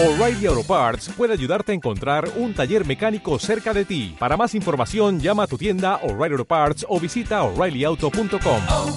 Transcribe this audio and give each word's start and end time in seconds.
O'Reilly 0.00 0.46
Auto 0.46 0.62
Parts 0.62 1.10
puede 1.16 1.32
ayudarte 1.32 1.72
a 1.72 1.74
encontrar 1.74 2.28
un 2.36 2.54
taller 2.54 2.86
mecánico 2.86 3.36
cerca 3.40 3.74
de 3.74 3.84
ti. 3.84 4.14
Para 4.16 4.36
más 4.36 4.54
información, 4.54 5.18
llama 5.18 5.42
a 5.42 5.46
tu 5.48 5.58
tienda 5.58 5.96
O'Reilly 6.04 6.34
Auto 6.34 6.44
Parts 6.44 6.86
o 6.88 7.00
visita 7.00 7.42
oreillyauto.com. 7.42 8.62
oh, 8.68 8.96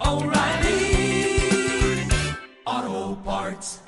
oh, 0.00 0.16
O'Reilly 0.16 1.38
Auto 2.64 3.22
Parts. 3.24 3.82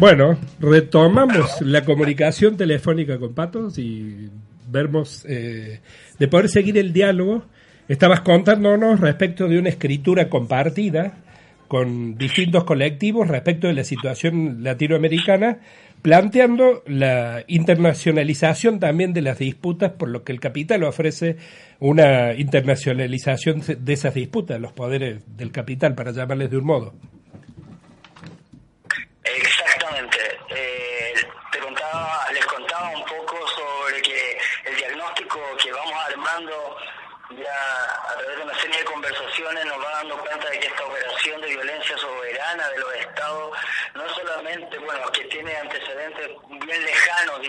Bueno, 0.00 0.38
retomamos 0.60 1.60
la 1.60 1.84
comunicación 1.84 2.56
telefónica 2.56 3.18
con 3.18 3.34
Patos 3.34 3.76
y 3.76 4.30
vemos 4.70 5.26
eh, 5.28 5.82
de 6.18 6.28
poder 6.28 6.48
seguir 6.48 6.78
el 6.78 6.94
diálogo. 6.94 7.44
Estabas 7.88 8.22
contándonos 8.22 9.00
respecto 9.00 9.46
de 9.48 9.58
una 9.58 9.68
escritura 9.68 10.30
compartida 10.30 11.18
con 11.68 12.16
distintos 12.16 12.64
colectivos 12.64 13.28
respecto 13.28 13.66
de 13.66 13.74
la 13.74 13.84
situación 13.84 14.62
latinoamericana, 14.62 15.58
planteando 16.02 16.82
la 16.86 17.44
internacionalización 17.46 18.78
también 18.78 19.12
de 19.12 19.22
las 19.22 19.38
disputas, 19.38 19.92
por 19.92 20.10
lo 20.10 20.22
que 20.22 20.32
el 20.32 20.40
capital 20.40 20.84
ofrece 20.84 21.36
una 21.80 22.34
internacionalización 22.34 23.62
de 23.66 23.92
esas 23.92 24.14
disputas, 24.14 24.60
los 24.60 24.72
poderes 24.72 25.22
del 25.36 25.50
capital, 25.50 25.94
para 25.94 26.12
llamarles 26.12 26.50
de 26.50 26.58
un 26.58 26.66
modo. 26.66 26.94
Exactamente. 29.24 30.18
Eh, 30.50 31.14
te 31.50 31.58
contaba, 31.58 32.26
les 32.32 32.44
contaba 32.46 32.90
un 32.90 33.04
poco 33.04 33.38
sobre 33.48 34.02
que 34.02 34.36
el 34.70 34.76
diagnóstico 34.76 35.40
que 35.62 35.72
vamos 35.72 35.94
armando 36.10 36.76
ya 37.30 38.12
a 38.12 38.18
través 38.18 38.36
de 38.36 38.42
una 38.44 38.54
serie 38.60 38.78
de 38.78 38.84
conversaciones 38.84 39.64
nos 39.64 39.78
va 39.78 39.90
dando 39.92 40.18
cuenta 40.18 40.50
de 40.50 40.60
que 40.60 40.66
esta 40.66 40.84
operación 40.84 41.40
de 41.40 41.48
violencia 41.48 41.96
soberana 41.96 42.68
de 42.68 42.78
los 42.78 42.94
estados 42.96 43.58
no 43.94 44.08
solamente, 44.10 44.78
bueno, 44.78 45.10
que 45.12 45.24
tiene 45.24 45.56
antecedentes 45.56 46.30
bien 46.48 46.84
lejanos, 46.84 47.40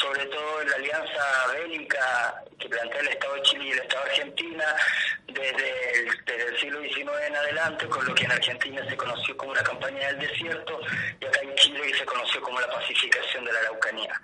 sobre 0.00 0.26
todo 0.26 0.62
en 0.62 0.70
la 0.70 0.76
alianza 0.76 1.46
bélica 1.52 2.42
que 2.58 2.68
plantea 2.68 3.00
el 3.00 3.08
Estado 3.08 3.34
de 3.34 3.42
Chile 3.42 3.64
y 3.66 3.70
el 3.70 3.78
Estado 3.78 4.04
de 4.04 4.10
Argentina 4.10 4.76
desde 5.26 5.98
el, 5.98 6.24
desde 6.24 6.48
el 6.48 6.58
siglo 6.58 6.80
XIX 6.80 7.12
en 7.26 7.36
adelante, 7.36 7.86
con 7.88 8.04
lo 8.04 8.14
que 8.14 8.24
en 8.24 8.32
Argentina 8.32 8.84
se 8.88 8.96
conoció 8.96 9.36
como 9.36 9.54
la 9.54 9.62
campaña 9.62 10.08
del 10.08 10.18
desierto 10.20 10.80
y 11.20 11.26
acá 11.26 11.40
en 11.42 11.54
Chile 11.56 11.92
se 11.96 12.04
conoció 12.04 12.40
como 12.40 12.60
la 12.60 12.70
pacificación 12.70 13.44
de 13.44 13.52
la 13.52 13.60
Araucanía. 13.60 14.20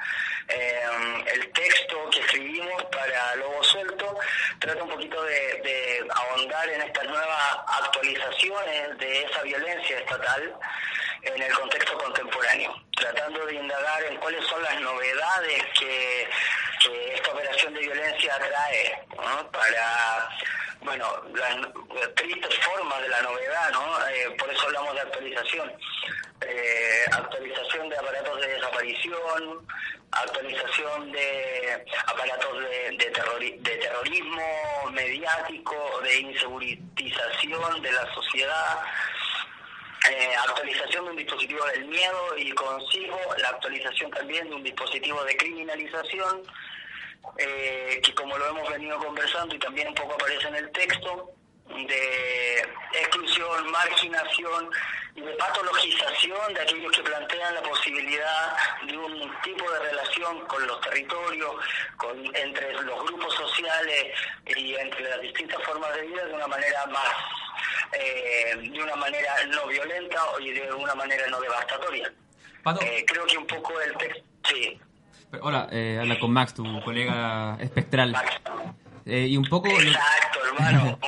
Eh, 0.48 1.24
el 1.34 1.52
texto 1.52 2.10
que 2.10 2.20
escribimos 2.20 2.84
para 2.84 3.36
Lobo 3.36 3.62
Suelto 3.64 4.18
trata 4.58 4.82
un 4.82 4.90
poquito 4.90 5.22
de, 5.22 5.60
de 5.62 6.08
ahondar 6.14 6.68
en 6.68 6.82
estas 6.82 7.04
nuevas 7.04 7.56
actualizaciones 7.82 8.98
de 8.98 9.22
esa 9.24 9.42
violencia 9.42 9.98
estatal 9.98 10.54
en 11.22 11.42
el 11.42 11.52
contexto 11.54 11.96
contemporáneo, 11.98 12.74
tratando 12.96 13.46
de 13.46 13.54
indagar 13.54 14.04
en 14.04 14.16
cuáles 14.18 14.44
son 14.46 14.62
las 14.62 14.80
novedades 14.80 15.64
que, 15.78 16.28
esta 17.14 17.32
operación 17.32 17.72
de 17.72 17.80
violencia 17.80 18.36
trae 18.38 19.06
¿no? 19.16 19.50
para 19.50 20.28
bueno, 20.82 21.06
las 21.32 22.14
tristes 22.14 22.54
formas 22.58 23.00
de 23.00 23.08
la 23.08 23.22
novedad, 23.22 23.70
¿no? 23.72 24.06
Eh, 24.08 24.30
por 24.38 24.50
eso 24.50 24.66
hablamos 24.66 24.94
de 24.94 25.00
actualización. 25.00 25.72
Eh, 26.42 27.04
actualización 27.10 27.88
de 27.88 27.96
aparatos 27.96 28.40
de 28.40 28.48
desaparición, 28.48 29.66
actualización 30.10 31.12
de 31.12 31.86
aparatos 32.06 32.60
de, 32.60 32.96
de 33.60 33.76
terrorismo 33.76 34.90
mediático, 34.92 36.00
de 36.02 36.20
inseguritización 36.20 37.82
de 37.82 37.92
la 37.92 38.14
sociedad, 38.14 38.82
eh, 40.10 40.34
actualización 40.48 41.04
de 41.04 41.10
un 41.12 41.16
dispositivo 41.16 41.64
del 41.66 41.86
miedo 41.86 42.36
y 42.36 42.50
consigo 42.52 43.18
la 43.38 43.48
actualización 43.48 44.10
también 44.10 44.48
de 44.48 44.56
un 44.56 44.62
dispositivo 44.62 45.24
de 45.24 45.36
criminalización 45.36 46.42
eh, 47.38 48.00
que 48.04 48.14
como 48.14 48.36
lo 48.36 48.48
hemos 48.48 48.68
venido 48.70 48.98
conversando 48.98 49.54
y 49.54 49.58
también 49.58 49.88
un 49.88 49.94
poco 49.94 50.14
aparece 50.14 50.48
en 50.48 50.56
el 50.56 50.70
texto, 50.72 51.34
de 51.68 52.58
exclusión, 52.92 53.70
marginación 53.70 54.70
y 55.16 55.20
de 55.22 55.32
patologización 55.32 56.54
de 56.54 56.60
aquellos 56.60 56.92
que 56.92 57.02
plantean 57.02 57.54
la 57.54 57.62
posibilidad 57.62 58.56
de 58.86 58.96
un 58.96 59.32
tipo 59.42 59.70
de 59.70 59.78
relación 59.90 60.46
con 60.46 60.66
los 60.66 60.80
territorios, 60.82 61.54
con, 61.96 62.36
entre 62.36 62.72
los 62.72 63.04
grupos 63.04 63.34
sociales 63.34 64.12
y 64.46 64.74
entre 64.74 65.08
las 65.08 65.20
distintas 65.20 65.62
formas 65.62 65.94
de 65.94 66.02
vida 66.02 66.24
de 66.26 66.34
una 66.34 66.46
manera 66.46 66.86
más, 66.86 67.14
eh, 67.92 68.56
de 68.56 68.82
una 68.82 68.96
manera 68.96 69.32
no 69.48 69.66
violenta 69.66 70.18
y 70.40 70.50
de 70.52 70.72
una 70.72 70.94
manera 70.94 71.26
no 71.28 71.40
devastatoria. 71.40 72.12
Eh, 72.80 73.04
creo 73.06 73.26
que 73.26 73.36
un 73.36 73.46
poco 73.46 73.80
el 73.80 73.96
texto, 73.96 74.24
sí. 74.48 74.78
Hola, 75.42 75.68
eh, 75.70 75.98
habla 76.00 76.18
con 76.18 76.32
Max, 76.32 76.54
tu 76.54 76.64
colega 76.82 77.56
espectral. 77.60 78.14
Eh, 79.04 79.26
y 79.28 79.36
un 79.36 79.44
poco 79.44 79.68
Exacto, 79.68 80.38
lo, 80.40 80.46
hermano. 80.46 80.98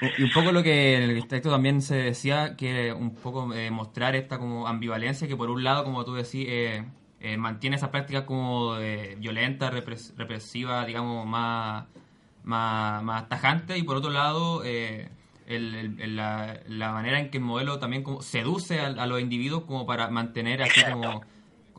y 0.18 0.22
un 0.22 0.30
poco 0.32 0.52
lo 0.52 0.62
que 0.62 0.96
en 0.96 1.10
el 1.10 1.26
texto 1.26 1.50
también 1.50 1.82
se 1.82 1.96
decía, 1.96 2.56
que 2.56 2.92
un 2.92 3.14
poco 3.14 3.52
eh, 3.52 3.70
mostrar 3.70 4.14
esta 4.14 4.38
como 4.38 4.68
ambivalencia, 4.68 5.26
que 5.26 5.36
por 5.36 5.50
un 5.50 5.64
lado, 5.64 5.84
como 5.84 6.04
tú 6.04 6.14
decís, 6.14 6.46
eh, 6.48 6.84
eh, 7.20 7.36
mantiene 7.36 7.76
esa 7.76 7.90
práctica 7.90 8.24
como 8.24 8.76
violenta, 9.18 9.70
repres 9.70 10.14
represiva, 10.16 10.84
digamos, 10.86 11.26
más, 11.26 11.86
más, 12.44 13.02
más 13.02 13.28
tajante, 13.28 13.76
y 13.76 13.82
por 13.82 13.96
otro 13.96 14.10
lado, 14.10 14.62
el, 15.50 15.96
el, 16.00 16.16
la, 16.16 16.60
la, 16.66 16.92
manera 16.92 17.18
en 17.18 17.30
que 17.30 17.38
el 17.38 17.44
modelo 17.44 17.78
también 17.78 18.02
como 18.02 18.22
seduce 18.22 18.80
a, 18.80 18.86
a 18.86 19.06
los 19.06 19.20
individuos 19.20 19.64
como 19.64 19.86
para 19.86 20.08
mantener 20.08 20.62
así 20.62 20.82
como 20.84 21.22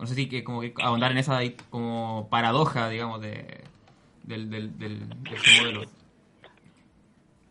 no 0.02 0.08
sé 0.08 0.16
si 0.16 0.28
que 0.28 0.44
como 0.44 0.62
que 0.62 0.74
ahondar 0.82 1.12
en 1.12 1.20
esa 1.20 1.40
como 1.70 2.28
paradoja, 2.32 2.90
digamos, 2.90 3.22
de, 3.22 3.64
del, 4.24 4.50
del, 4.50 4.78
del, 4.80 5.10
de 5.10 5.36
ese 5.36 5.62
modelo. 5.62 5.82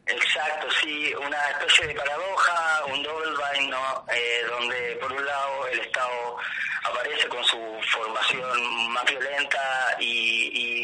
Exacto, 0.07 0.67
sí, 0.83 1.13
una 1.25 1.39
especie 1.51 1.87
de 1.87 1.95
paradoja, 1.95 2.85
un 2.87 3.03
double 3.05 3.31
bind, 3.31 3.71
¿no? 3.71 4.05
Eh, 4.13 4.43
donde 4.49 4.99
por 5.01 5.13
un 5.13 5.25
lado 5.25 5.69
el 5.69 5.79
Estado 5.79 6.37
aparece 6.83 7.29
con 7.29 7.45
su 7.45 7.59
formación 7.93 8.93
más 8.93 9.05
violenta 9.05 9.97
y, 10.01 10.51
y 10.53 10.80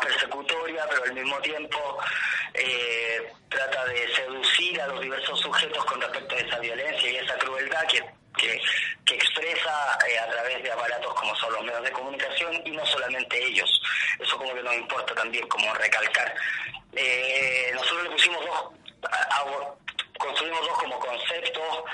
persecutoria, 0.00 0.86
pero 0.88 1.04
al 1.04 1.12
mismo 1.12 1.38
tiempo 1.40 1.98
eh, 2.54 3.32
trata 3.48 3.84
de 3.86 4.14
seducir 4.14 4.80
a 4.80 4.86
los 4.88 5.00
diversos 5.00 5.40
sujetos 5.40 5.84
con 5.84 6.00
respecto 6.00 6.34
a 6.36 6.38
esa 6.38 6.58
violencia 6.58 7.10
y 7.10 7.16
esa 7.16 7.36
crueldad 7.38 7.86
que 7.86 8.02
que, 8.36 9.14
expresa 9.14 9.98
eh, 10.08 10.18
a 10.18 10.28
través 10.30 10.62
de 10.62 10.72
aparatos 10.72 11.14
como 11.14 11.34
son 11.36 11.52
los 11.52 11.64
medios 11.64 11.84
de 11.84 11.92
comunicación 11.92 12.62
y 12.64 12.70
no 12.70 12.84
solamente 12.86 13.44
ellos. 13.44 13.82
Eso 14.18 14.38
como 14.38 14.54
que 14.54 14.62
nos 14.62 14.74
importa 14.74 15.14
también 15.14 15.46
como 15.48 15.72
recalcar. 15.74 16.34
Eh, 16.94 17.70
nosotros 17.74 18.04
le 18.04 18.10
pusimos 18.10 18.44
dos, 18.44 18.72
construimos 20.18 20.60
dos 20.60 20.78
como 20.78 20.98
conceptos. 20.98 21.84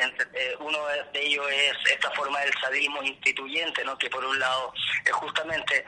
Entre, 0.00 0.56
uno 0.60 0.78
de 1.12 1.20
ellos 1.20 1.46
es 1.50 1.92
esta 1.92 2.10
forma 2.12 2.40
del 2.40 2.52
sadismo 2.60 3.02
instituyente, 3.02 3.84
¿no? 3.84 3.96
que 3.98 4.10
por 4.10 4.24
un 4.24 4.38
lado 4.38 4.72
es 5.04 5.12
justamente 5.12 5.84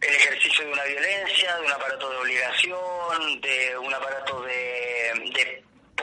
el 0.00 0.14
ejercicio 0.14 0.64
de 0.64 0.72
una 0.72 0.84
violencia, 0.84 1.56
de 1.56 1.66
un 1.66 1.72
aparato 1.72 2.10
de 2.10 2.16
obligación, 2.16 3.40
de 3.40 3.78
un 3.78 3.92
aparato 3.92 4.42
de 4.42 4.79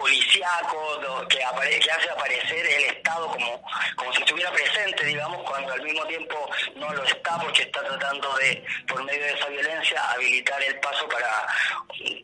policíaco 0.07 1.27
que, 1.27 1.43
hace 1.43 2.09
aparecer 2.09 2.65
el 2.65 2.83
Estado 2.95 3.27
como, 3.27 3.61
como 3.95 4.13
si 4.13 4.21
estuviera 4.21 4.51
presente, 4.51 5.05
digamos, 5.05 5.43
cuando 5.43 5.73
al 5.73 5.81
mismo 5.81 6.05
tiempo 6.05 6.49
no 6.75 6.93
lo 6.93 7.03
está 7.03 7.37
porque 7.39 7.63
está 7.63 7.83
tratando 7.83 8.33
de, 8.37 8.63
por 8.87 9.03
medio 9.03 9.21
de 9.21 9.33
esa 9.33 9.47
violencia, 9.47 10.11
habilitar 10.11 10.63
el 10.63 10.79
paso 10.79 11.07
para, 11.09 11.47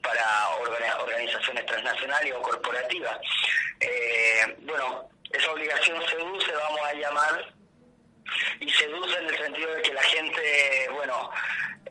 para 0.02 0.50
organizaciones 1.00 1.66
transnacionales 1.66 2.34
o 2.36 2.42
corporativas. 2.42 3.18
Eh, 3.80 4.56
bueno, 4.62 5.10
esa 5.32 5.52
obligación 5.52 6.02
seduce, 6.08 6.52
vamos 6.54 6.82
a 6.86 6.94
llamar, 6.94 7.54
y 8.60 8.70
seduce 8.72 9.18
en 9.18 9.28
el 9.28 9.38
sentido 9.38 9.74
de 9.74 9.82
que 9.82 9.94
la 9.94 10.04
gente, 10.04 10.90
bueno, 10.94 11.30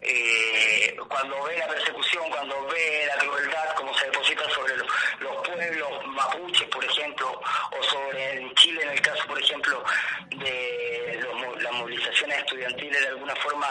eh, 0.04 0.96
cuando 1.08 1.44
ve 1.44 1.56
la 1.58 1.68
persecución, 1.68 2.28
cuando 2.28 2.66
ve 2.66 3.06
la 3.06 3.16
crueldad, 3.18 3.74
como 3.76 3.94
se 3.94 4.06
deposita 4.06 4.48
sobre 4.50 4.76
los, 4.76 4.88
los 5.20 5.36
pueblos 5.46 6.06
mapuches, 6.06 6.68
por 6.68 6.84
ejemplo, 6.84 7.40
o 7.70 7.82
sobre 7.84 8.32
en 8.32 8.52
Chile, 8.56 8.82
en 8.82 8.90
el 8.90 9.00
caso, 9.00 9.24
por 9.28 9.40
ejemplo, 9.40 9.84
de 10.30 11.20
los, 11.22 11.62
las 11.62 11.72
movilizaciones 11.74 12.38
estudiantiles, 12.38 13.00
de 13.00 13.08
alguna 13.08 13.36
forma 13.36 13.68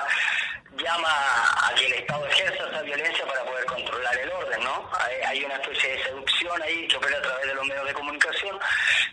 llama 0.92 1.10
a 1.68 1.74
que 1.76 1.86
el 1.86 1.94
Estado 1.94 2.28
ejerza 2.28 2.68
esa 2.70 2.82
violencia 2.82 3.26
para 3.26 3.44
poder 3.44 3.66
controlar 3.66 4.18
el 4.18 4.32
orden, 4.32 4.64
¿no? 4.64 4.90
Hay, 5.28 5.44
una 5.44 5.56
especie 5.56 5.96
de 5.96 6.04
seducción 6.04 6.62
ahí 6.62 6.88
que 6.88 6.98
opera 6.98 7.18
a 7.18 7.22
través 7.22 7.48
de 7.48 7.54
los 7.56 7.66
medios 7.66 7.86
de 7.86 7.94
comunicación 7.94 8.60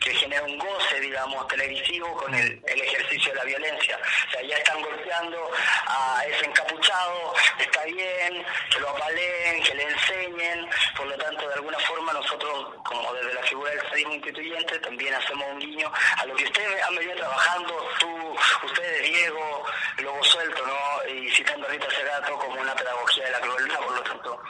que 0.00 0.12
genera 0.14 0.42
un 0.42 0.58
goce, 0.58 1.00
digamos, 1.00 1.46
televisivo 1.48 2.12
con 2.16 2.34
el, 2.34 2.60
el 2.66 2.80
ejercicio 2.80 3.32
de 3.32 3.38
la 3.38 3.44
violencia. 3.44 3.98
O 4.28 4.30
sea, 4.30 4.42
ya 4.42 4.56
están 4.56 4.82
golpeando 4.82 5.50
a 5.86 6.22
ese 6.26 6.46
encapuchado, 6.46 7.34
está 7.58 7.84
bien, 7.84 8.44
que 8.70 8.80
lo 8.80 8.90
apaleen, 8.90 9.62
que 9.62 9.74
le 9.74 9.84
enseñen, 9.84 10.68
por 10.96 11.06
lo 11.06 11.16
tanto, 11.16 11.48
de 11.48 11.54
alguna 11.54 11.78
forma 11.78 12.12
nosotros 12.12 12.74
como 12.84 13.12
desde 13.14 13.34
la 13.34 13.42
figura 13.42 13.70
del 13.70 13.88
sadismo 13.88 14.14
instituyente, 14.14 14.78
también 14.80 15.14
hacemos 15.14 15.46
un 15.52 15.58
guiño 15.60 15.92
a 16.16 16.26
lo 16.26 16.34
que 16.34 16.44
ustedes 16.44 16.82
han 16.82 16.96
venido 16.96 17.16
trabajando, 17.16 17.88
tú, 17.98 18.36
ustedes, 18.64 19.02
Diego, 19.02 19.64
Lobo 19.98 20.24
Suelto, 20.24 20.66
¿no? 20.66 21.12
Y 21.12 21.30
citando 21.30 21.66
a 21.66 21.70
Rita 21.70 21.90
Segato 21.90 22.38
como 22.38 22.60
una 22.60 22.74
pedagogía 22.74 23.24
de 23.24 23.30
la 23.32 23.40
crueldad, 23.40 23.78
por 23.80 23.94
lo 23.94 24.02
tanto, 24.02 24.42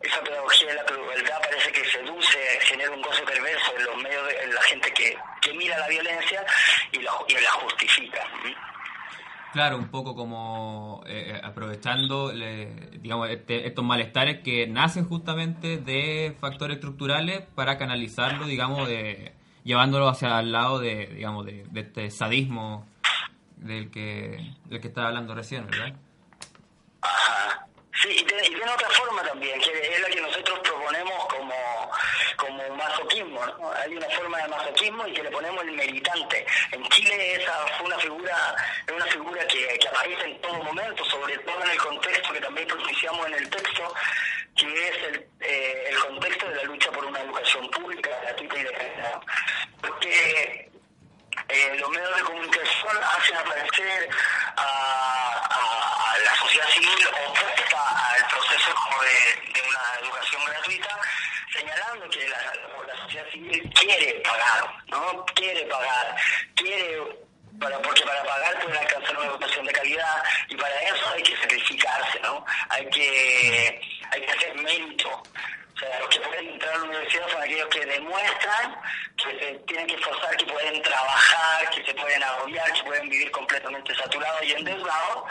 esa 0.00 0.20
pedagogía 0.22 0.68
de 0.68 0.74
la 0.74 0.84
crueldad 0.84 1.40
parece 1.42 1.72
que 1.72 1.84
seduce, 1.84 2.60
genera 2.62 2.90
un 2.90 3.02
goce 3.02 3.22
perverso 3.22 3.76
en 3.76 3.84
los 3.84 3.96
medios, 3.96 4.26
de, 4.26 4.42
en 4.42 4.54
la 4.54 4.62
gente 4.62 4.92
que, 5.52 5.58
mira 5.58 5.78
la 5.78 5.88
violencia 5.88 6.44
y 6.92 6.98
la, 7.00 7.10
y 7.28 7.32
la 7.34 7.50
justifica. 7.62 8.20
Claro, 9.52 9.76
un 9.76 9.90
poco 9.90 10.14
como 10.16 11.02
eh, 11.06 11.38
aprovechando 11.44 12.32
le- 12.32 12.88
digamos, 13.00 13.28
este- 13.28 13.66
estos 13.66 13.84
malestares 13.84 14.40
que 14.42 14.66
nacen 14.66 15.04
justamente 15.06 15.76
de 15.76 16.34
factores 16.40 16.76
estructurales 16.76 17.42
para 17.54 17.76
canalizarlo, 17.76 18.46
digamos, 18.46 18.88
de, 18.88 19.34
llevándolo 19.62 20.08
hacia 20.08 20.40
el 20.40 20.52
lado 20.52 20.78
de, 20.78 21.06
digamos, 21.08 21.44
de, 21.44 21.64
de 21.70 21.80
este 21.80 22.10
sadismo 22.10 22.86
del 23.56 23.90
que, 23.90 24.38
del 24.64 24.80
que 24.80 24.88
estaba 24.88 25.08
hablando 25.08 25.34
recién, 25.34 25.66
¿verdad? 25.66 25.94
Ajá. 27.02 27.66
Sí, 27.94 28.08
y 28.10 28.24
tiene, 28.24 28.42
y 28.46 28.54
tiene 28.54 28.70
otra 28.72 28.88
forma 28.88 29.22
también, 29.22 29.60
que 29.60 29.70
es 29.70 30.00
la 30.00 30.08
que 30.08 30.20
nosotros 30.22 30.58
proponemos 30.60 31.14
masoquismo. 32.88 33.44
¿no? 33.46 33.72
Hay 33.72 33.94
una 33.96 34.08
forma 34.10 34.38
de 34.38 34.48
masoquismo 34.48 35.06
y 35.06 35.12
que 35.12 35.22
le 35.22 35.30
ponemos 35.30 35.62
el 35.64 35.72
meritante. 35.72 36.46
En 36.72 36.82
Chile 36.90 37.34
esa 37.34 37.52
fue 37.78 37.86
una 37.86 37.98
figura, 37.98 38.54
una 38.94 39.06
figura 39.06 39.46
que, 39.46 39.78
aparece 39.88 40.24
en 40.24 40.40
todo 40.40 40.62
momento, 40.62 41.04
sobre 41.06 41.36
todo 41.38 41.62
en 41.64 41.70
el 41.70 41.78
contexto 41.78 42.32
que 42.32 42.40
también 42.40 42.66
propiciamos 42.68 43.26
en 43.26 43.34
el 43.34 43.50
texto, 43.50 43.94
es 44.56 44.96
el, 45.08 45.26
eh, 45.40 45.84
el 45.88 45.98
contexto 45.98 46.46
de 46.48 46.54
la 46.56 46.62
lucha 46.64 46.90
por 46.92 47.04
una 47.04 47.20
educación 47.20 47.68
pública, 47.70 48.10
gratuita 48.22 48.58
y 48.58 48.62
de 48.62 48.72
calidad. 48.72 49.20
Porque 49.80 50.70
eh, 51.48 51.76
los 51.78 51.88
medios 51.90 52.16
de 52.16 52.22
comunicación 52.22 52.96
hacen 53.02 53.36
aparecer 53.38 54.08
a, 54.56 54.62
a- 54.62 56.12
a 56.12 56.18
la 56.18 56.34
sociedad 56.36 56.68
civil 56.68 57.08
opuesta 57.26 58.12
al 58.14 58.26
proceso 58.28 58.74
como 58.74 59.02
de, 59.02 59.52
de 59.52 59.68
una 59.68 59.80
educación 60.06 60.44
gratuita, 60.44 60.98
señalando 61.56 62.08
que 62.10 62.28
la, 62.28 62.38
la 62.86 63.02
sociedad 63.02 63.26
civil 63.30 63.72
quiere 63.78 64.12
pagar, 64.20 64.74
¿no? 64.88 65.24
Quiere 65.34 65.62
pagar, 65.66 66.16
quiere 66.54 67.02
para, 67.60 67.78
porque 67.80 68.02
para 68.02 68.22
pagar 68.24 68.60
pueden 68.60 68.78
alcanzar 68.78 69.16
una 69.18 69.26
educación 69.26 69.66
de 69.66 69.72
calidad 69.72 70.22
y 70.48 70.56
para 70.56 70.74
eso 70.82 71.08
hay 71.10 71.22
que 71.22 71.36
sacrificarse, 71.36 72.20
¿no? 72.20 72.44
Hay 72.82 72.90
que, 72.90 73.80
hay 74.10 74.20
que 74.22 74.32
hacer 74.32 74.54
mérito. 74.56 75.08
O 75.08 75.78
sea, 75.78 75.98
los 76.00 76.08
que 76.08 76.20
pueden 76.20 76.48
entrar 76.48 76.74
a 76.74 76.78
la 76.78 76.84
universidad 76.84 77.28
son 77.28 77.42
aquellos 77.42 77.68
que 77.68 77.86
demuestran 77.86 78.76
que 79.16 79.38
se 79.38 79.52
tienen 79.66 79.86
que 79.86 79.94
esforzar, 79.94 80.36
que 80.36 80.44
pueden 80.46 80.82
trabajar, 80.82 81.70
que 81.70 81.84
se 81.84 81.94
pueden 81.94 82.22
agobiar, 82.22 82.72
que 82.72 82.82
pueden 82.82 83.08
vivir 83.08 83.30
completamente 83.30 83.94
saturados 83.94 84.42
y 84.44 84.52
endeudados. 84.52 85.24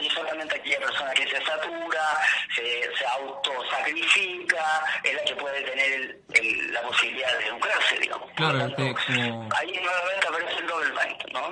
Y 0.00 0.08
solamente 0.10 0.54
aquella 0.56 0.78
persona 0.78 1.12
que 1.12 1.28
se 1.28 1.44
satura, 1.44 2.18
se, 2.54 2.62
se 2.96 3.06
autosacrifica, 3.06 4.84
es 5.02 5.14
la 5.14 5.24
que 5.24 5.34
puede 5.36 5.62
tener 5.62 5.92
el- 5.92 6.20
el- 6.34 6.72
la 6.72 6.82
posibilidad 6.82 7.36
de 7.38 7.46
educarse, 7.46 7.98
digamos. 7.98 8.30
Claro, 8.36 8.58
tanto, 8.58 8.82
este, 8.82 9.14
como- 9.30 9.48
Ahí 9.56 9.80
nuevamente 9.82 10.26
aparece 10.28 10.54
el 10.60 10.66
doble 10.66 10.90
bind, 10.92 11.32
¿no? 11.32 11.50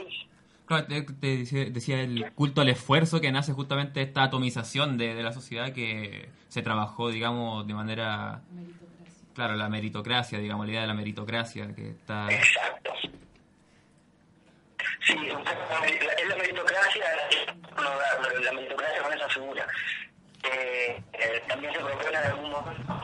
Claro, 0.66 0.86
te, 0.86 1.02
te 1.02 1.36
decía, 1.38 1.64
decía 1.66 2.00
el 2.00 2.32
culto 2.32 2.60
al 2.60 2.68
esfuerzo 2.68 3.20
que 3.20 3.30
nace 3.30 3.52
justamente 3.52 4.02
esta 4.02 4.24
atomización 4.24 4.98
de, 4.98 5.14
de 5.14 5.22
la 5.22 5.32
sociedad 5.32 5.72
que 5.72 6.28
se 6.48 6.62
trabajó, 6.62 7.08
digamos, 7.10 7.66
de 7.66 7.74
manera... 7.74 8.42
Claro, 9.34 9.54
la 9.54 9.68
meritocracia, 9.68 10.38
digamos, 10.38 10.66
la 10.66 10.72
idea 10.72 10.80
de 10.80 10.86
la 10.88 10.94
meritocracia 10.94 11.74
que 11.74 11.90
está... 11.90 12.26
Exacto. 12.32 12.92
Sí, 15.06 15.14
es 15.14 16.28
la 16.28 16.36
meritocracia, 16.36 17.04
no, 17.76 17.82
la, 17.82 18.40
la 18.40 18.52
meritocracia 18.52 19.02
con 19.02 19.12
esa 19.12 19.28
figura. 19.28 19.66
Eh, 20.42 21.02
eh, 21.12 21.42
también 21.46 21.72
se 21.72 21.78
propone 21.78 22.08
en 22.08 22.16
algún 22.16 22.50
momento 22.50 23.00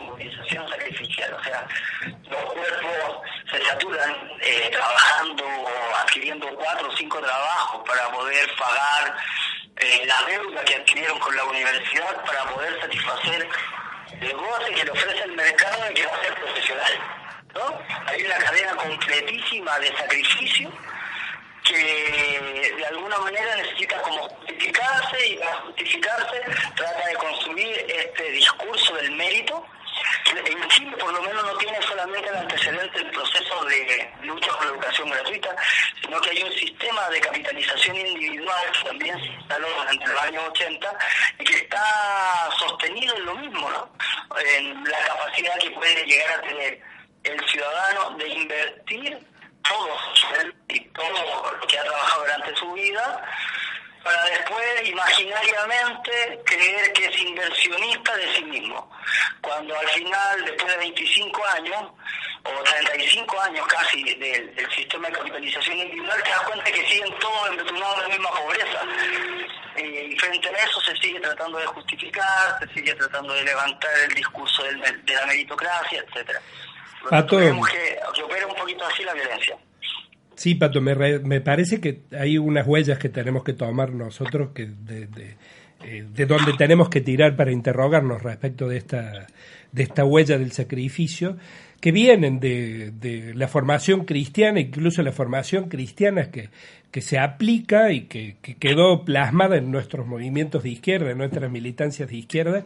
movilización 0.00 0.68
sacrificial, 0.68 1.34
o 1.34 1.42
sea, 1.44 1.66
los 2.06 2.44
cuerpos 2.52 3.27
se 3.50 3.64
saturan 3.64 4.30
eh, 4.40 4.68
trabajando 4.70 5.44
o 5.44 5.96
adquiriendo 5.96 6.48
cuatro 6.54 6.88
o 6.88 6.96
cinco 6.96 7.18
trabajos 7.18 7.82
para 7.88 8.10
poder 8.10 8.48
pagar 8.56 9.16
eh, 9.76 10.06
la 10.06 10.26
deuda 10.26 10.64
que 10.64 10.74
adquirieron 10.74 11.18
con 11.18 11.34
la 11.34 11.44
universidad 11.44 12.24
para 12.24 12.44
poder 12.44 12.80
satisfacer 12.80 13.48
el 14.20 14.32
goce 14.36 14.74
que 14.74 14.84
le 14.84 14.90
ofrece 14.90 15.22
el 15.24 15.32
mercado 15.32 15.82
de 15.84 15.94
que 15.94 16.06
va 16.06 16.14
a 16.14 16.20
ser 16.20 16.34
profesional. 16.34 16.92
¿no? 17.54 17.80
Hay 18.06 18.22
una 18.22 18.36
cadena 18.38 18.76
completísima 18.76 19.78
de 19.78 19.96
sacrificio 19.96 20.70
que 21.64 22.74
de 22.76 22.86
alguna 22.86 23.18
manera 23.18 23.56
necesita 23.56 24.00
como 24.02 24.28
justificarse 24.28 25.28
y 25.28 25.36
para 25.36 25.54
justificarse 25.60 26.42
trata 26.74 27.06
de 27.06 27.14
construir 27.14 27.86
este 27.88 28.30
discurso 28.30 28.94
del 28.94 29.12
mérito 29.12 29.64
en 30.36 30.68
Chile 30.68 30.96
por 30.96 31.12
lo 31.12 31.22
menos 31.22 31.44
no 31.44 31.56
tiene 31.58 31.80
solamente 31.82 32.28
el 32.28 32.36
antecedente 32.36 32.98
del 32.98 33.10
proceso 33.10 33.64
de 33.64 34.10
lucha 34.22 34.50
por 34.52 34.66
la 34.66 34.72
educación 34.72 35.10
gratuita, 35.10 35.56
sino 36.02 36.20
que 36.20 36.30
hay 36.30 36.42
un 36.42 36.52
sistema 36.52 37.08
de 37.08 37.20
capitalización 37.20 37.96
individual 37.96 38.72
que 38.72 38.88
también 38.88 39.18
se 39.20 39.26
instaló 39.26 39.68
durante 39.68 40.06
los 40.06 40.22
años 40.22 40.44
80 40.50 40.98
y 41.38 41.44
que 41.44 41.56
está 41.56 42.50
sostenido 42.58 43.16
en 43.16 43.24
lo 43.24 43.34
mismo, 43.36 43.70
¿no? 43.70 43.90
En 44.38 44.84
la 44.84 44.98
capacidad 44.98 45.58
que 45.58 45.70
puede 45.70 46.04
llegar 46.04 46.38
a 46.38 46.42
tener 46.42 46.80
el 47.24 47.48
ciudadano 47.48 48.16
de 48.16 48.28
invertir 48.28 49.18
todo 49.62 49.98
y 50.68 50.80
todo 50.88 51.52
lo 51.60 51.66
que 51.66 51.78
ha 51.78 51.82
trabajado 51.82 52.22
durante 52.22 52.56
su 52.56 52.72
vida 52.72 53.24
para 54.02 54.24
después 54.24 54.88
imaginariamente 54.88 56.40
creer 56.44 56.92
que 56.92 57.04
es 57.04 57.20
inversionista 57.20 58.16
de 58.16 58.34
sí 58.34 58.44
mismo. 58.44 58.90
Cuando 59.48 59.78
al 59.78 59.88
final, 59.88 60.44
después 60.44 60.70
de 60.72 60.78
25 60.78 61.44
años, 61.56 61.82
o 62.44 62.62
35 62.64 63.40
años 63.40 63.66
casi 63.66 64.02
del, 64.14 64.54
del 64.54 64.70
sistema 64.72 65.08
de 65.08 65.14
capitalización 65.14 65.78
individual, 65.78 66.22
te 66.22 66.30
das 66.30 66.40
cuenta 66.42 66.64
que 66.64 66.86
siguen 66.86 67.14
todos 67.18 67.50
embetunados 67.50 67.96
en 67.96 68.02
la 68.02 68.08
misma 68.08 68.30
pobreza. 68.30 68.78
Eh, 69.76 70.08
y 70.12 70.16
frente 70.18 70.48
a 70.48 70.52
eso 70.64 70.80
se 70.80 70.96
sigue 70.96 71.20
tratando 71.20 71.58
de 71.58 71.66
justificar, 71.66 72.58
se 72.60 72.74
sigue 72.74 72.94
tratando 72.94 73.32
de 73.34 73.44
levantar 73.44 73.90
el 74.08 74.14
discurso 74.14 74.62
del- 74.64 75.04
de 75.04 75.14
la 75.14 75.26
meritocracia, 75.26 76.04
etcétera. 76.06 76.40
Pato. 77.08 77.38
Que, 77.38 77.98
que 78.14 78.22
opera 78.22 78.46
un 78.46 78.54
poquito 78.56 78.84
así 78.84 79.02
la 79.04 79.14
violencia. 79.14 79.56
Sí, 80.36 80.54
Pato, 80.56 80.80
me, 80.80 80.94
re- 80.94 81.20
me 81.20 81.40
parece 81.40 81.80
que 81.80 82.02
hay 82.18 82.38
unas 82.38 82.66
huellas 82.66 82.98
que 82.98 83.08
tenemos 83.08 83.44
que 83.44 83.52
tomar 83.54 83.90
nosotros 83.90 84.50
que 84.54 84.66
de, 84.66 85.06
de, 85.06 85.36
eh, 85.84 86.04
de 86.12 86.26
donde 86.26 86.54
tenemos 86.54 86.88
que 86.88 87.00
tirar 87.00 87.36
para 87.36 87.52
interrogarnos 87.52 88.20
respecto 88.20 88.66
de 88.68 88.78
esta, 88.78 89.28
de 89.70 89.82
esta 89.84 90.04
huella 90.04 90.36
del 90.36 90.50
sacrificio, 90.50 91.36
que 91.80 91.92
vienen 91.92 92.40
de, 92.40 93.32
la 93.36 93.46
formación 93.46 94.04
cristiana, 94.04 94.58
incluso 94.58 95.02
la 95.02 95.12
formación 95.12 95.68
cristiana 95.68 96.32
que, 96.32 96.48
que 96.90 97.00
se 97.00 97.20
aplica 97.20 97.92
y 97.92 98.06
que, 98.06 98.38
que 98.42 98.56
quedó 98.56 99.04
plasmada 99.04 99.56
en 99.56 99.70
nuestros 99.70 100.04
movimientos 100.04 100.64
de 100.64 100.70
izquierda, 100.70 101.12
en 101.12 101.18
nuestras 101.18 101.48
militancias 101.48 102.08
de 102.08 102.16
izquierda, 102.16 102.64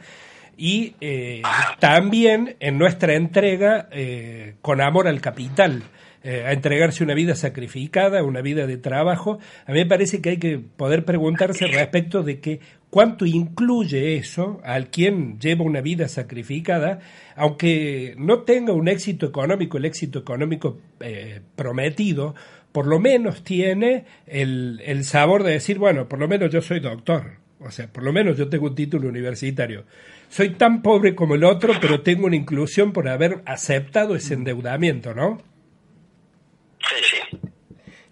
y 0.57 0.95
eh, 1.03 1.43
también 1.81 2.57
en 2.61 2.79
nuestra 2.79 3.13
entrega 3.13 3.89
eh, 3.91 4.55
con 4.63 4.81
amor 4.81 5.07
al 5.07 5.21
capital, 5.21 5.83
a 6.25 6.53
entregarse 6.53 7.03
una 7.03 7.15
vida 7.15 7.35
sacrificada, 7.35 8.23
una 8.23 8.43
vida 8.43 8.69
de 8.69 8.77
trabajo. 8.77 9.41
A 9.67 9.73
mí 9.73 9.81
me 9.81 9.87
parece 9.87 10.23
que 10.23 10.31
hay 10.31 10.37
que 10.37 10.61
poder 10.61 11.05
preguntarse 11.05 11.67
respecto 11.67 12.23
de 12.23 12.39
que 12.39 12.61
cuánto 12.93 13.25
incluye 13.25 14.17
eso 14.17 14.61
al 14.65 14.91
quien 14.91 15.41
lleva 15.41 15.65
una 15.65 15.81
vida 15.81 16.09
sacrificada, 16.09 17.01
aunque 17.37 18.15
no 18.19 18.41
tenga 18.41 18.75
un 18.75 18.87
éxito 18.87 19.25
económico, 19.25 19.79
el 19.79 19.87
éxito 19.87 20.19
económico 20.19 20.79
eh, 21.01 21.41
prometido, 21.57 22.35
por 22.71 22.87
lo 22.87 23.01
menos 23.01 23.45
tiene 23.45 24.05
el, 24.27 24.83
el 24.85 25.05
sabor 25.05 25.43
de 25.43 25.53
decir, 25.53 25.79
bueno, 25.79 26.07
por 26.07 26.19
lo 26.19 26.29
menos 26.29 26.53
yo 26.53 26.61
soy 26.61 26.81
doctor. 26.81 27.39
O 27.61 27.71
sea, 27.71 27.87
por 27.91 28.03
lo 28.03 28.13
menos 28.13 28.37
yo 28.37 28.51
tengo 28.51 28.67
un 28.67 28.75
título 28.75 29.09
universitario. 29.09 29.85
Soy 30.29 30.51
tan 30.51 30.83
pobre 30.83 31.15
como 31.15 31.35
el 31.35 31.45
otro, 31.45 31.73
pero 31.81 32.03
tengo 32.03 32.27
una 32.27 32.37
inclusión 32.37 32.93
por 32.93 33.09
haber 33.09 33.41
aceptado 33.47 34.17
ese 34.17 34.35
endeudamiento, 34.35 35.15
¿no? 35.15 35.41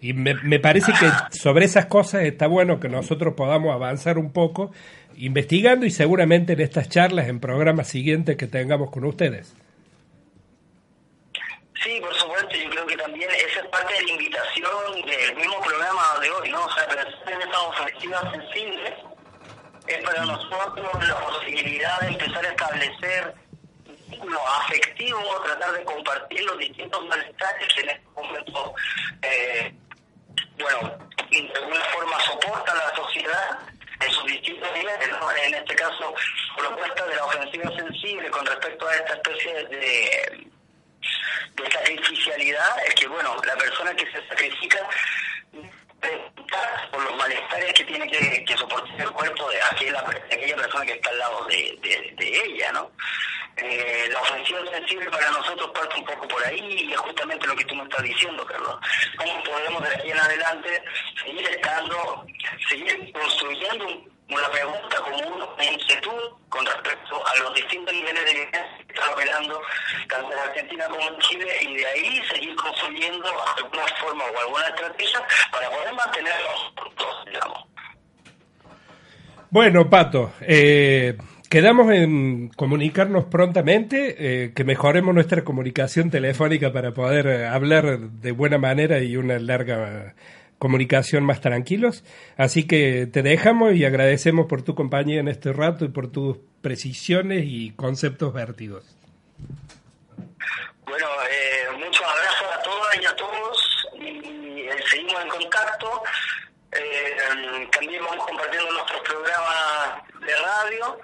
Y 0.01 0.13
me, 0.13 0.33
me 0.33 0.59
parece 0.59 0.91
que 0.93 1.37
sobre 1.37 1.65
esas 1.65 1.85
cosas 1.85 2.23
está 2.23 2.47
bueno 2.47 2.79
que 2.79 2.89
nosotros 2.89 3.35
podamos 3.35 3.73
avanzar 3.73 4.17
un 4.17 4.33
poco 4.33 4.71
investigando 5.15 5.85
y 5.85 5.91
seguramente 5.91 6.53
en 6.53 6.61
estas 6.61 6.89
charlas, 6.89 7.27
en 7.27 7.39
programas 7.39 7.87
siguientes 7.87 8.35
que 8.35 8.47
tengamos 8.47 8.89
con 8.89 9.05
ustedes. 9.05 9.55
Sí, 11.83 11.99
por 11.99 12.13
supuesto, 12.15 12.55
yo 12.55 12.69
creo 12.69 12.85
que 12.87 12.97
también 12.97 13.29
esa 13.31 13.59
es 13.59 13.65
parte 13.67 13.93
de 13.93 14.03
la 14.03 14.11
invitación 14.11 15.01
del 15.05 15.35
mismo 15.35 15.61
programa 15.61 16.01
de 16.21 16.29
hoy, 16.29 16.49
¿no? 16.49 16.65
O 16.65 16.71
sea, 16.73 16.87
pensar 16.87 17.33
en 17.33 17.41
esas 17.41 17.61
ofensivas 17.67 18.31
sensibles 18.31 18.93
es 19.87 20.03
para 20.03 20.25
nosotros 20.25 21.07
la 21.07 21.19
posibilidad 21.27 21.99
de 22.01 22.07
empezar 22.07 22.45
a 22.45 22.49
establecer 22.49 23.33
vínculo 24.11 24.39
afectivo, 24.47 25.41
tratar 25.43 25.73
de 25.73 25.83
compartir 25.83 26.41
los 26.43 26.57
distintos 26.57 27.05
malestares 27.07 27.67
en 27.77 27.89
este 27.89 28.07
momento, 28.15 28.75
eh, 29.23 29.73
bueno, 30.59 30.97
de 31.31 31.53
alguna 31.55 31.81
forma 31.85 32.19
soporta 32.19 32.75
la 32.75 32.95
sociedad 32.95 33.59
en 33.99 34.11
sus 34.11 34.25
distintos 34.25 34.71
niveles, 34.73 35.09
¿no? 35.09 35.31
en 35.31 35.53
este 35.55 35.75
caso, 35.75 36.13
propuesta 36.57 37.05
de 37.05 37.15
la 37.15 37.25
ofensiva 37.25 37.75
sensible 37.75 38.29
con 38.29 38.45
respecto 38.45 38.87
a 38.87 38.95
esta 38.95 39.13
especie 39.13 39.53
de, 39.65 40.47
de 41.55 41.71
sacrificialidad, 41.71 42.85
es 42.87 42.95
que, 42.95 43.07
bueno, 43.07 43.35
la 43.45 43.55
persona 43.55 43.93
que 43.95 44.05
se 44.11 44.27
sacrifica 44.27 44.87
por 46.91 47.03
los 47.03 47.15
malestares 47.15 47.73
que 47.73 47.83
tiene 47.83 48.09
que, 48.09 48.43
que 48.43 48.57
soportar 48.57 48.99
el 48.99 49.11
cuerpo 49.11 49.49
de 49.49 49.61
aquella, 49.61 50.01
de 50.01 50.35
aquella 50.35 50.55
persona 50.55 50.85
que 50.85 50.93
está 50.93 51.09
al 51.09 51.09
lado 51.21 51.45
de, 51.45 52.17
ella, 52.17 52.71
¿no? 52.71 52.91
Eh, 53.57 54.09
la 54.11 54.21
ofensiva 54.21 54.59
sensible 54.71 55.09
para 55.11 55.29
nosotros 55.29 55.69
parte 55.71 55.95
un 55.99 56.05
poco 56.05 56.27
por 56.27 56.43
ahí 56.45 56.87
y 56.87 56.93
es 56.93 56.97
justamente 56.99 57.45
lo 57.45 57.55
que 57.55 57.65
tú 57.65 57.75
me 57.75 57.83
estás 57.83 58.03
diciendo, 58.03 58.45
Carlos. 58.45 58.77
¿Cómo 59.17 59.43
podemos 59.43 59.83
de 59.83 59.95
aquí 59.95 60.09
en 60.09 60.19
adelante 60.19 60.83
seguir 61.23 61.47
estando, 61.47 62.25
seguir 62.69 63.11
construyendo 63.11 64.11
una 64.29 64.49
pregunta 64.49 64.97
común, 65.01 65.47
una 65.55 65.65
inquietud 65.65 66.31
con 66.49 66.65
respecto 66.65 67.27
a 67.27 67.35
los 67.39 67.53
distintos 67.53 67.93
niveles 67.93 68.25
de 68.25 68.33
violencia 68.33 68.77
que 68.87 68.93
están 68.93 69.13
operando 69.13 69.61
tanto 70.07 70.31
en 70.31 70.39
Argentina 70.39 70.87
como 70.87 71.01
en 71.01 71.17
Chile 71.19 71.57
y 71.61 71.75
de 71.75 71.85
ahí 71.85 72.23
seguir 72.29 72.55
construyendo 72.55 73.29
alguna 73.57 73.87
forma 73.99 74.23
o 74.23 74.39
alguna 74.39 74.67
estrategia 74.67 75.27
para 75.51 75.69
poder 75.69 75.93
mantenerlos 75.93 76.73
juntos, 76.77 77.25
digamos. 77.25 77.70
Bueno, 79.51 79.89
Pato, 79.89 80.31
eh, 80.41 81.17
quedamos 81.49 81.91
en 81.91 82.47
comunicarnos 82.55 83.25
prontamente, 83.25 84.15
eh, 84.17 84.53
que 84.53 84.63
mejoremos 84.63 85.13
nuestra 85.13 85.43
comunicación 85.43 86.09
telefónica 86.09 86.71
para 86.71 86.93
poder 86.93 87.45
hablar 87.45 87.99
de 87.99 88.31
buena 88.31 88.57
manera 88.57 88.99
y 88.99 89.17
una 89.17 89.37
larga 89.39 90.15
comunicación 90.57 91.25
más 91.25 91.41
tranquilos. 91.41 92.05
Así 92.37 92.65
que 92.65 93.07
te 93.07 93.23
dejamos 93.23 93.73
y 93.73 93.83
agradecemos 93.83 94.45
por 94.45 94.61
tu 94.61 94.73
compañía 94.73 95.19
en 95.19 95.27
este 95.27 95.51
rato 95.51 95.83
y 95.83 95.89
por 95.89 96.11
tus 96.11 96.37
precisiones 96.61 97.43
y 97.45 97.71
conceptos 97.71 98.31
vertidos. 98.31 98.95
Bueno, 100.85 101.07
eh, 101.29 101.77
muchos 101.77 102.05
abrazos 102.05 102.47
a 102.57 102.61
todas 102.61 102.95
y 103.01 103.05
a 103.05 103.15
todos 103.15 103.87
y, 103.99 104.61
eh, 104.61 104.69
seguimos 104.89 105.23
en 105.23 105.29
contacto. 105.29 106.03
Eh, 106.73 107.67
también 107.71 108.01
vamos 108.05 108.25
compartiendo 108.27 108.71
de 110.21 110.35
radio. 110.35 110.99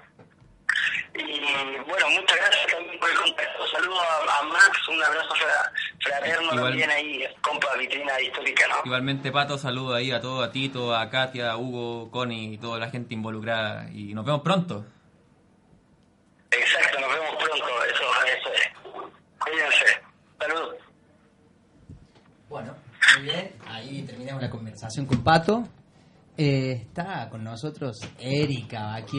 Y 1.14 1.78
bueno, 1.88 2.10
muchas 2.10 2.36
gracias 2.36 2.66
también 2.70 3.00
por 3.00 3.10
el 3.10 3.16
contacto. 3.16 3.66
Saludos 3.72 3.98
a, 4.00 4.38
a 4.38 4.42
Max, 4.44 4.88
un 4.88 5.02
abrazo 5.02 5.34
fra- 5.34 5.72
fraterno 6.00 6.52
Igual- 6.52 6.64
también 6.70 6.90
ahí, 6.90 7.24
compa 7.40 7.74
vitrina 7.76 8.20
histórica, 8.20 8.68
¿no? 8.68 8.76
Igualmente, 8.84 9.32
Pato, 9.32 9.58
saludo 9.58 9.94
ahí 9.94 10.12
a 10.12 10.20
todos, 10.20 10.46
a 10.46 10.52
Tito, 10.52 10.94
a 10.94 11.10
Katia, 11.10 11.50
a 11.52 11.56
Hugo, 11.56 12.10
Connie 12.10 12.54
y 12.54 12.58
toda 12.58 12.78
la 12.78 12.90
gente 12.90 13.14
involucrada. 13.14 13.88
Y 13.92 14.14
nos 14.14 14.24
vemos 14.24 14.42
pronto. 14.42 14.84
Exacto, 16.50 17.00
nos 17.00 17.10
vemos 17.12 17.36
pronto, 17.36 17.84
eso, 17.84 18.04
eso 18.26 18.52
es. 18.52 19.10
Cuídense. 19.38 20.00
Saludos. 20.38 20.76
Bueno, 22.48 22.76
muy 23.14 23.22
bien. 23.24 23.52
Ahí 23.66 24.02
terminamos 24.02 24.42
la 24.42 24.50
conversación 24.50 25.04
con 25.06 25.22
Pato. 25.24 25.66
Eh, 26.40 26.82
está 26.86 27.28
con 27.28 27.42
nosotros 27.42 27.98
Erika 28.16 28.94
aquí 28.94 29.16